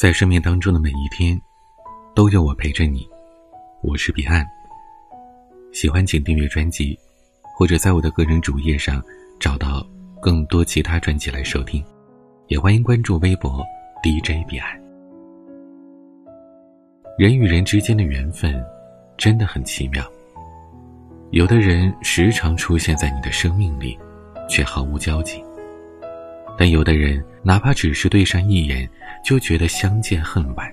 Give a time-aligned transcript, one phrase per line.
[0.00, 1.38] 在生命当中的每一天，
[2.14, 3.06] 都有我陪着你。
[3.82, 4.42] 我是彼岸。
[5.74, 6.98] 喜欢请订阅专辑，
[7.54, 9.04] 或者在我的个人主页上
[9.38, 9.86] 找到
[10.18, 11.84] 更多其他专辑来收听。
[12.46, 13.62] 也欢迎关注微博
[14.02, 14.74] DJ 彼岸。
[17.18, 18.58] 人与人之间的缘分
[19.18, 20.02] 真的很奇妙。
[21.30, 23.98] 有的人时常出现在你的生命里，
[24.48, 25.44] 却毫无交集；
[26.60, 28.86] 但有的人哪怕只是对上一眼。
[29.22, 30.66] 就觉得相见恨晚。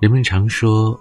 [0.00, 0.98] 人们常说，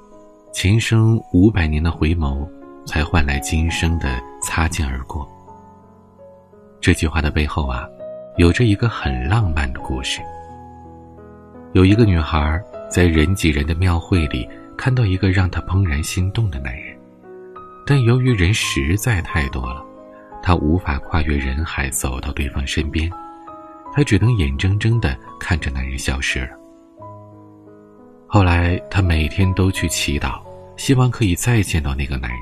[0.52, 2.45] 前生五百年的回眸，
[2.86, 5.26] 才换来今生的擦肩而过。
[6.81, 7.88] 这句话的背后啊，
[8.36, 10.20] 有着一个很浪漫的故事。
[11.72, 14.48] 有一个女孩在人挤人的庙会里
[14.78, 16.94] 看到一个让她怦然心动的男人，
[17.88, 19.83] 但由于人实在太多了，
[20.44, 23.10] 她无法跨越人海走到对方身边。
[23.94, 26.50] 她只能眼睁睁的看着男人消失了。
[28.28, 30.42] 后来，她每天都去祈祷，
[30.76, 32.42] 希望可以再见到那个男人。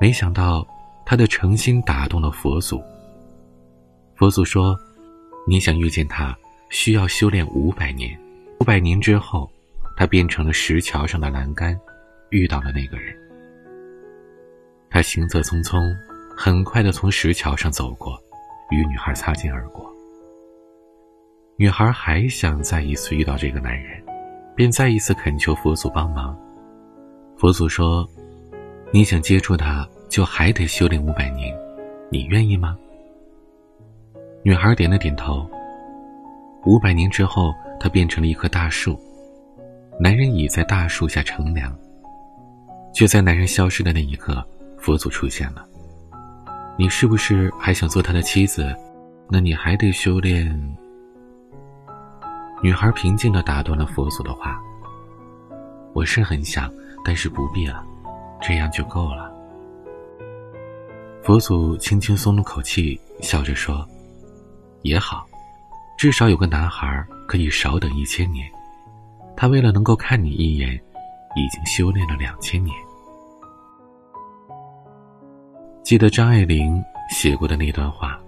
[0.00, 0.66] 没想到，
[1.04, 2.82] 她的诚心打动了佛祖。
[4.14, 4.78] 佛祖说
[5.48, 6.36] ：“你想遇见他，
[6.70, 8.16] 需要修炼五百年。
[8.60, 9.50] 五百年之后，
[9.96, 11.76] 他变成了石桥上的栏杆，
[12.30, 13.12] 遇到了那个人。
[14.88, 15.80] 他行色匆匆，
[16.36, 18.18] 很快的从石桥上走过，
[18.70, 19.90] 与女孩擦肩而过。”
[21.56, 24.02] 女孩还想再一次遇到这个男人，
[24.56, 26.36] 便再一次恳求佛祖帮忙。
[27.36, 28.08] 佛祖说
[28.90, 31.54] ：“你想接触他，就还得修炼五百年，
[32.10, 32.76] 你愿意吗？”
[34.42, 35.48] 女孩点了点头。
[36.64, 38.98] 五百年之后，她变成了一棵大树，
[40.00, 41.76] 男人倚在大树下乘凉。
[42.92, 44.44] 就在男人消失的那一刻，
[44.78, 45.66] 佛祖出现了
[46.78, 48.74] ：“你是不是还想做他的妻子？
[49.30, 50.76] 那你还得修炼。”
[52.62, 54.60] 女孩平静的打断了佛祖的话
[55.94, 56.72] ：“我是很想，
[57.04, 57.84] 但是不必了，
[58.40, 59.32] 这样就够了。”
[61.22, 63.86] 佛祖轻轻松了口气，笑着说
[64.82, 65.26] ：“也好，
[65.98, 68.48] 至少有个男孩可以少等一千年。
[69.36, 70.74] 他为了能够看你一眼，
[71.36, 72.76] 已经修炼了两千年。”
[75.82, 78.18] 记得张爱玲写过的那段话：“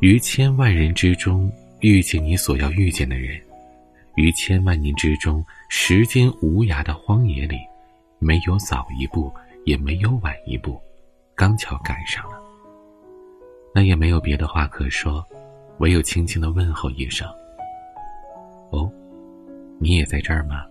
[0.00, 1.50] 于千万人之中
[1.80, 3.40] 遇见你所要遇见的人。”
[4.16, 7.56] 于千万年之中，时间无涯的荒野里，
[8.18, 9.32] 没有早一步，
[9.64, 10.80] 也没有晚一步，
[11.34, 12.38] 刚巧赶上了。
[13.74, 15.26] 那也没有别的话可说，
[15.78, 17.26] 唯有轻轻的问候一声
[18.70, 18.88] ：“哦，
[19.80, 20.64] 你也在这儿吗？”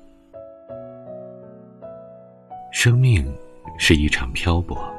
[2.72, 3.30] 生命
[3.78, 4.93] 是一场漂泊，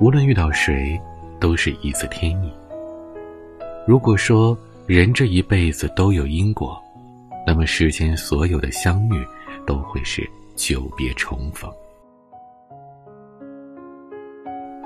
[0.00, 1.00] 无论遇到谁，
[1.38, 2.52] 都是一次天意。
[3.86, 6.80] 如果说人这一辈子都有因果，
[7.46, 9.26] 那么世间所有的相遇，
[9.66, 11.70] 都会是久别重逢。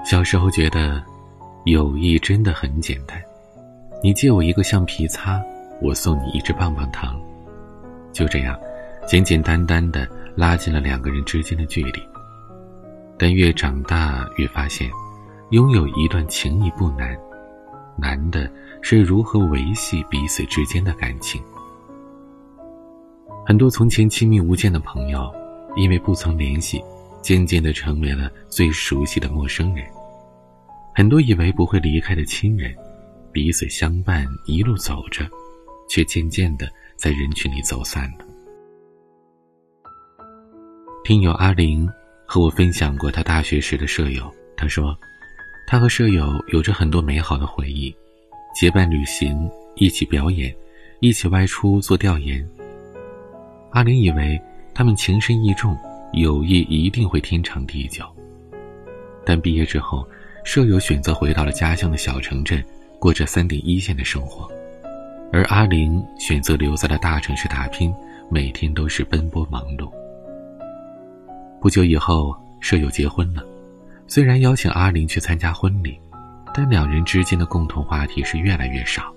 [0.05, 1.03] 小时候觉得，
[1.65, 3.21] 友谊真的很简单，
[4.03, 5.43] 你借我一个橡皮擦，
[5.81, 7.19] 我送你一支棒棒糖，
[8.13, 8.59] 就这样，
[9.07, 10.07] 简简单单的
[10.37, 12.03] 拉近了两个人之间的距离。
[13.19, 14.91] 但越长大越发现，
[15.51, 17.17] 拥有一段情谊不难，
[17.97, 18.51] 难的
[18.83, 21.43] 是如何维系彼此之间的感情。
[23.47, 25.33] 很多从前亲密无间的朋友，
[25.77, 26.83] 因为不曾联系，
[27.23, 29.87] 渐渐的成为了最熟悉的陌生人。
[30.95, 32.75] 很多以为不会离开的亲人，
[33.33, 35.25] 彼此相伴一路走着，
[35.89, 38.25] 却渐渐的在人群里走散了。
[41.05, 41.89] 听友阿玲
[42.27, 44.95] 和我分享过他大学时的舍友，他说，
[45.67, 47.95] 他和舍友有着很多美好的回忆，
[48.55, 50.55] 结伴旅行，一起表演，
[51.01, 52.47] 一起外出做调研。
[53.71, 54.41] 阿玲以为
[54.75, 55.77] 他们情深意重，
[56.15, 58.05] 友谊一定会天长地久。
[59.25, 60.07] 但毕业之后，
[60.45, 62.63] 舍友选择回到了家乡的小城镇，
[62.99, 64.51] 过着三点一线的生活，
[65.33, 67.95] 而阿玲选择留在了大城市打拼，
[68.29, 69.91] 每天都是奔波忙碌。
[71.67, 73.45] 不久以后，舍友结婚了，
[74.07, 75.99] 虽然邀请阿玲去参加婚礼，
[76.55, 79.13] 但两人之间的共同话题是越来越少。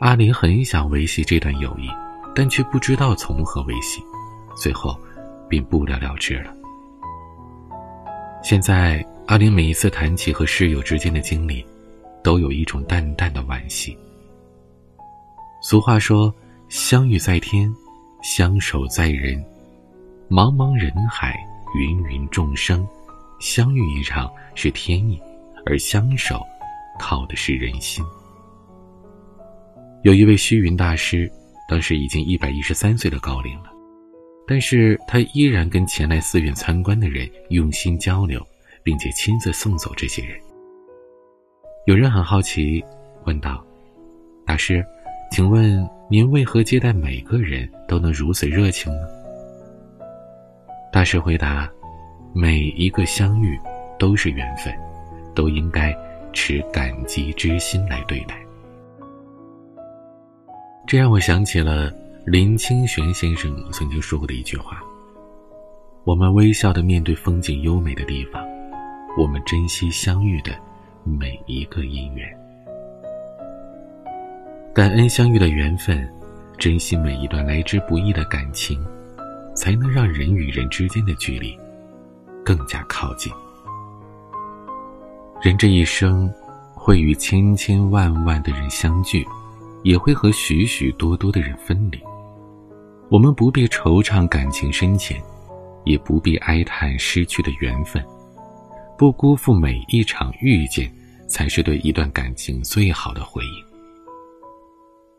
[0.00, 1.88] 阿玲很想维系这段友谊。
[2.34, 4.02] 但却不知道从何维系，
[4.54, 4.94] 最后
[5.48, 6.54] 便不了了之了。
[8.42, 11.64] 现在，阿玲每一次谈起和室友之间的经历，
[12.22, 13.96] 都有一种淡淡的惋惜。
[15.62, 16.30] 俗话说
[16.68, 17.74] ：“相遇在天，
[18.22, 19.42] 相守在人。
[20.32, 21.38] 茫茫人海，
[21.78, 22.88] 芸芸众生，
[23.38, 25.20] 相遇一场是天意，
[25.66, 26.40] 而相守，
[26.98, 28.02] 靠的是人心。”
[30.04, 31.30] 有一位虚云大师。
[31.68, 33.70] 当时已经一百一十三岁的高龄了，
[34.46, 38.44] 但是他依然跟前来寺院参观的人用心交流，
[38.82, 40.38] 并且亲自送走这些人。
[41.86, 42.84] 有人很好奇，
[43.24, 43.64] 问道
[44.44, 44.84] ：“大师，
[45.30, 49.08] 请问您为何接待每个人都能如此热情呢？”
[50.92, 51.66] 大师回答
[52.34, 53.58] ：“每一个相遇
[53.98, 54.70] 都是缘分，
[55.34, 55.96] 都应该
[56.34, 58.36] 持感激之心来对待。”
[60.86, 61.90] 这让我想起了
[62.26, 64.82] 林清玄先生曾经说过的一句话
[66.04, 68.46] ：“我们微笑的面对风景优美的地方，
[69.16, 70.52] 我们珍惜相遇的
[71.04, 72.28] 每一个因缘，
[74.74, 76.06] 感恩相遇的缘分，
[76.58, 78.78] 珍惜每一段来之不易的感情，
[79.54, 81.58] 才能让人与人之间的距离
[82.44, 83.32] 更加靠近。
[85.40, 86.32] 人这一生
[86.74, 89.26] 会与千千万万的人相聚。”
[89.82, 91.98] 也会和许许多多的人分离，
[93.08, 95.20] 我们不必惆怅感情深浅，
[95.84, 98.00] 也不必哀叹失去的缘分，
[98.96, 100.88] 不辜负每一场遇见，
[101.26, 103.64] 才是对一段感情最好的回应。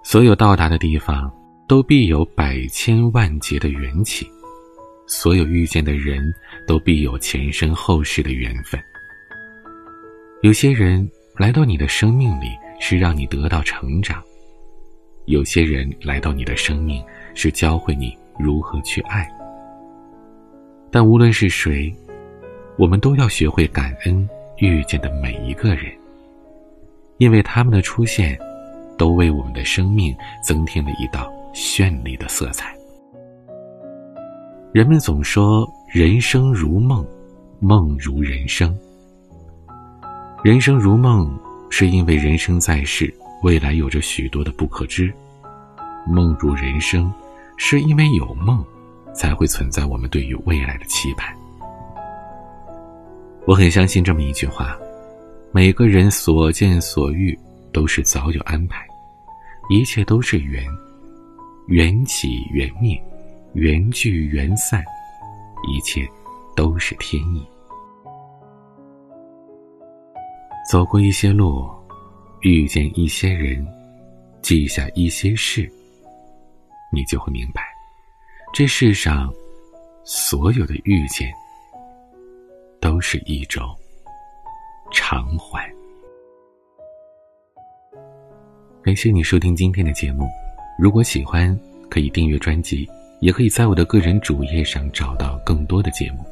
[0.02, 1.30] 所有到达的地方，
[1.74, 4.24] 都必有百千万劫的缘起；
[5.08, 6.32] 所有遇见的人，
[6.68, 8.80] 都必有前生后世的缘分。
[10.44, 12.46] 有些人来到你的生命里，
[12.80, 14.22] 是让你得到成长。
[15.26, 17.04] 有些人来到你的生命，
[17.34, 19.28] 是教会你如何去爱。
[20.92, 21.92] 但无论是谁，
[22.78, 25.92] 我们都要学会感恩遇见的每一个人，
[27.18, 28.38] 因为他们的出现，
[28.96, 32.76] 都为我们的生命增添了一道绚丽的色彩。
[34.74, 37.06] 人们总说人生如梦，
[37.60, 38.76] 梦如人生。
[40.44, 41.32] 人生如梦，
[41.70, 43.14] 是因为人生在世。
[43.44, 45.14] 未来有着许多的不可知，
[46.08, 47.14] 梦如人生，
[47.58, 48.64] 是因为有梦，
[49.14, 51.36] 才会存在我们对于未来的期盼。
[53.46, 54.78] 我很相信这么一句话：
[55.52, 57.38] 每个人所见所遇
[57.74, 58.88] 都是早有安排，
[59.70, 60.64] 一切都是缘，
[61.68, 63.02] 缘起缘灭，
[63.54, 64.84] 缘聚缘散，
[65.68, 66.08] 一切
[66.56, 67.46] 都是天意。
[70.70, 71.70] 走过一些路。
[72.46, 73.66] 遇见一些人，
[74.42, 75.72] 记下一些事，
[76.92, 77.62] 你就会明白，
[78.54, 79.34] 这世上
[80.04, 81.32] 所有的遇见，
[82.82, 83.64] 都是一种
[84.92, 85.74] 偿还。
[88.82, 90.28] 感谢你收听今天的节目，
[90.78, 91.58] 如果喜欢，
[91.90, 92.90] 可以订阅专辑，
[93.20, 96.26] 也可以在我的个人主页上找到更多的节目。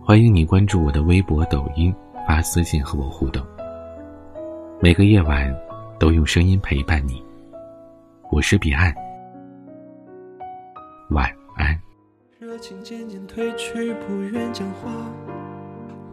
[0.00, 1.92] 欢迎你关注我的微博、抖音，
[2.26, 3.44] 发私信和我互动。
[4.80, 5.52] 每个夜晚，
[5.98, 7.22] 都用声音陪伴你。
[8.30, 8.94] 我是彼岸，
[11.10, 11.76] 晚安。
[12.38, 14.90] 热情渐渐褪去，不愿讲话，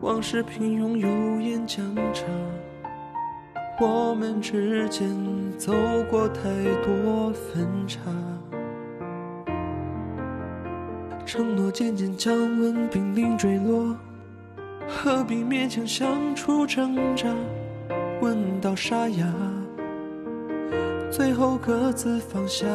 [0.01, 2.25] 往事平庸，有言讲茶。
[3.83, 5.09] 我们之间
[5.57, 5.73] 走
[6.07, 6.43] 过太
[6.85, 7.99] 多分岔，
[11.25, 13.97] 承诺渐渐降温，濒临坠落，
[14.87, 17.27] 何必勉强相处挣扎？
[18.21, 19.25] 问到沙哑，
[21.09, 22.67] 最后各自放下。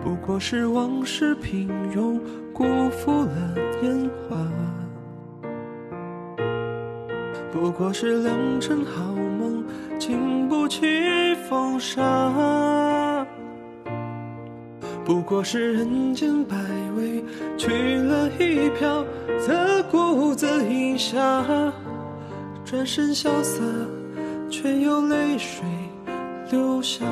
[0.00, 2.20] 不过是往事平庸，
[2.54, 4.36] 辜负了年华。
[7.52, 9.62] 不过是良辰好梦，
[9.98, 10.80] 经不起
[11.48, 13.26] 风沙。
[15.04, 16.56] 不过是人间百
[16.96, 17.22] 味，
[17.58, 19.04] 取了一瓢，
[19.38, 21.44] 自顾自饮下。
[22.64, 23.60] 转身萧瑟，
[24.48, 25.62] 却有泪水
[26.50, 27.04] 流下。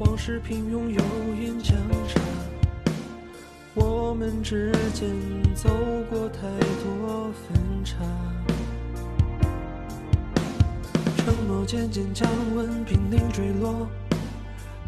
[0.00, 1.00] 往事平庸，有
[1.40, 1.76] 言讲
[2.08, 2.20] 茶。
[3.74, 5.08] 我们之间
[5.54, 5.68] 走
[6.10, 6.40] 过太
[6.82, 7.96] 多分岔，
[11.16, 13.88] 承诺渐渐降温，濒临坠落，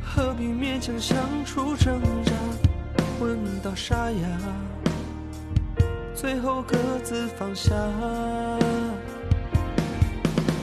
[0.02, 2.32] 何必勉强相处挣扎？
[3.20, 4.28] 问到沙哑，
[6.14, 7.72] 最后各自放下。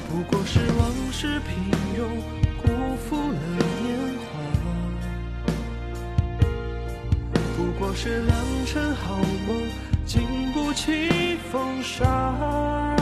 [0.10, 1.56] 不过是往事平
[1.98, 2.04] 庸，
[2.62, 3.40] 辜负了
[3.82, 4.12] 年
[7.74, 9.68] 不过是良辰好梦，
[10.06, 10.22] 经
[10.53, 12.96] 不不起风沙。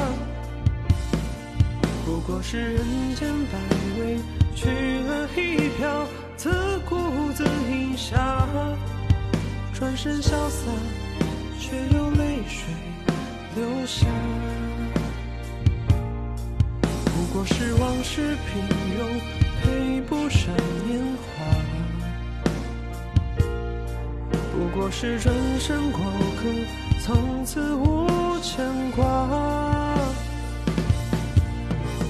[2.06, 3.58] 不过是人间百
[4.00, 4.18] 味，
[4.54, 8.46] 取了一瓢，自顾自饮下，
[9.74, 10.70] 转身潇洒，
[11.60, 12.68] 却又泪水
[13.56, 14.06] 流下。
[17.06, 18.62] 不过是往事平
[19.00, 19.22] 庸，
[19.64, 20.54] 配不上
[20.88, 21.71] 年华。
[24.62, 26.00] 不过是转身过
[26.38, 26.48] 客，
[27.04, 28.08] 从此无
[28.44, 29.28] 牵挂。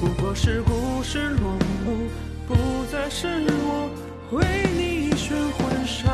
[0.02, 1.54] 不过是故事落
[1.86, 2.10] 幕，
[2.46, 2.54] 不
[2.92, 3.90] 再是我
[4.32, 6.12] 为你选婚纱，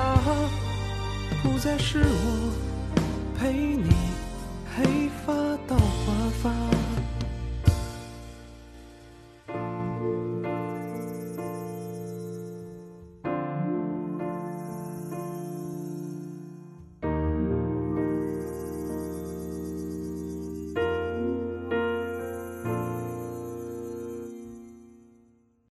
[1.42, 2.54] 不再是我
[3.40, 3.90] 陪你
[4.76, 5.07] 黑。